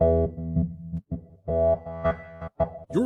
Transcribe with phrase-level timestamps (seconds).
[0.00, 0.38] You're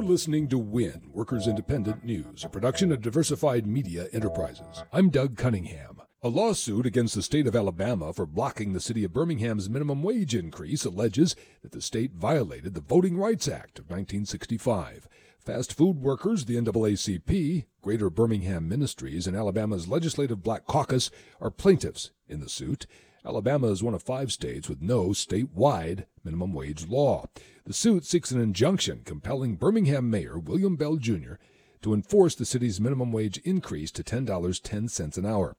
[0.03, 4.85] listening to WIN, Workers Independent News, a production of Diversified Media Enterprises.
[4.93, 6.03] I'm Doug Cunningham.
[6.23, 10.35] A lawsuit against the state of Alabama for blocking the city of Birmingham's minimum wage
[10.35, 15.09] increase alleges that the state violated the Voting Rights Act of 1965.
[15.39, 22.11] Fast food workers, the NAACP, Greater Birmingham Ministries, and Alabama's Legislative Black Caucus are plaintiffs
[22.29, 22.87] in the suit.
[23.25, 27.27] Alabama is one of five states with no statewide minimum wage law.
[27.65, 31.35] The suit seeks an injunction compelling Birmingham Mayor William Bell Jr.
[31.83, 35.57] to enforce the city's minimum wage increase to $10.10 an hour.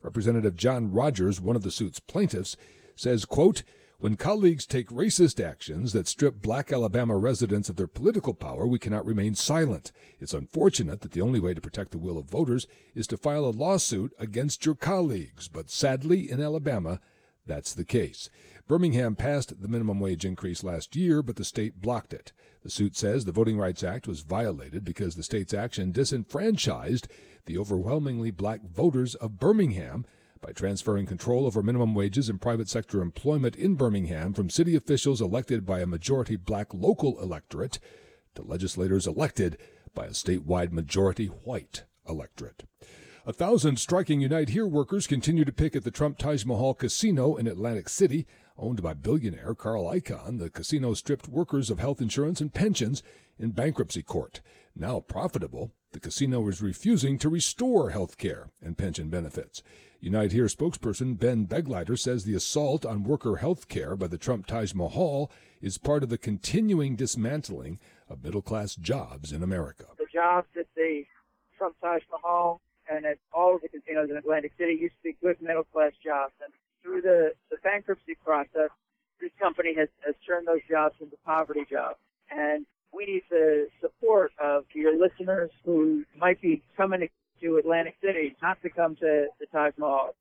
[0.00, 2.56] Representative John Rogers, one of the suit's plaintiffs,
[2.96, 3.62] says, quote,
[4.02, 8.80] when colleagues take racist actions that strip black Alabama residents of their political power, we
[8.80, 9.92] cannot remain silent.
[10.18, 12.66] It's unfortunate that the only way to protect the will of voters
[12.96, 16.98] is to file a lawsuit against your colleagues, but sadly, in Alabama,
[17.46, 18.28] that's the case.
[18.66, 22.32] Birmingham passed the minimum wage increase last year, but the state blocked it.
[22.64, 27.06] The suit says the Voting Rights Act was violated because the state's action disenfranchised
[27.46, 30.04] the overwhelmingly black voters of Birmingham
[30.42, 35.22] by transferring control over minimum wages and private sector employment in Birmingham from city officials
[35.22, 37.78] elected by a majority black local electorate
[38.34, 39.56] to legislators elected
[39.94, 42.64] by a statewide majority white electorate.
[43.24, 47.36] A thousand striking Unite Here workers continue to pick at the Trump Taj Mahal Casino
[47.36, 48.26] in Atlantic City.
[48.58, 53.00] Owned by billionaire Carl Icahn, the casino stripped workers of health insurance and pensions
[53.38, 54.40] in bankruptcy court.
[54.74, 59.62] Now profitable, the casino is refusing to restore health care and pension benefits.
[60.00, 64.46] Unite Here spokesperson Ben Begleiter says the assault on worker health care by the Trump
[64.46, 67.78] Taj Mahal is part of the continuing dismantling
[68.08, 69.84] of middle class jobs in America.
[69.96, 71.04] The jobs at the
[71.56, 75.16] Trump Taj Mahal and at all of the casinos in Atlantic City used to be
[75.22, 76.32] good middle class jobs.
[76.42, 76.52] And
[76.82, 78.70] through the, the bankruptcy process,
[79.20, 81.98] this company has, has turned those jobs into poverty jobs.
[82.30, 87.08] And we need the support of your listeners who might be coming
[87.40, 90.14] to Atlantic City, not to come to the Taj Mahal.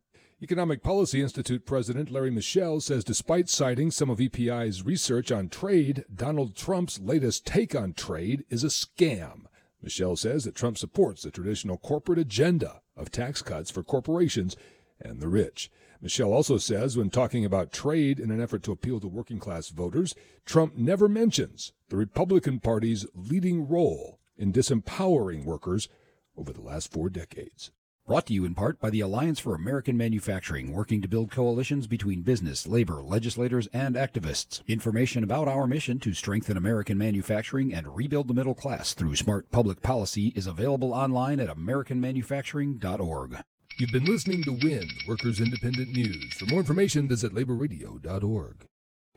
[0.43, 6.03] Economic Policy Institute President Larry Mishel says despite citing some of EPI's research on trade,
[6.13, 9.43] Donald Trump's latest take on trade is a scam.
[9.83, 14.55] Mishel says that Trump supports the traditional corporate agenda of tax cuts for corporations
[14.99, 15.71] and the rich.
[16.03, 19.69] Mishel also says when talking about trade in an effort to appeal to working class
[19.69, 20.15] voters,
[20.45, 25.89] Trump never mentions the Republican Party's leading role in disempowering workers
[26.35, 27.71] over the last four decades.
[28.11, 31.87] Brought to you in part by the Alliance for American Manufacturing, working to build coalitions
[31.87, 34.67] between business, labor, legislators, and activists.
[34.67, 39.49] Information about our mission to strengthen American manufacturing and rebuild the middle class through smart
[39.49, 43.37] public policy is available online at AmericanManufacturing.org.
[43.77, 46.33] You've been listening to WIN, Workers Independent News.
[46.33, 48.67] For more information, visit laborradio.org.